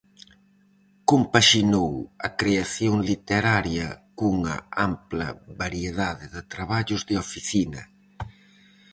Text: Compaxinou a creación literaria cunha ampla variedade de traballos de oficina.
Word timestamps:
Compaxinou 1.11 1.91
a 2.27 2.29
creación 2.39 2.95
literaria 3.09 3.87
cunha 4.17 4.55
ampla 4.89 5.27
variedade 5.61 6.25
de 6.35 6.41
traballos 6.53 7.01
de 7.09 7.15
oficina. 7.25 7.81